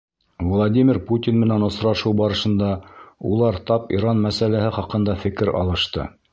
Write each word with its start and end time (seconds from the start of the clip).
Владимир 0.51 0.97
Путин 1.09 1.37
менән 1.41 1.65
осрашыу 1.67 2.15
барышында 2.23 2.71
улар 3.35 3.61
тап 3.69 3.95
Иран 3.99 4.27
мәсьәләһе 4.27 4.75
хаҡында 4.81 5.19
фекер 5.27 5.57
алышты. 5.65 6.13